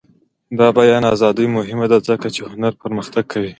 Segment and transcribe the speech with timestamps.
[0.57, 3.49] د بیان ازادي مهمه ده ځکه چې هنر پرمختګ کوي.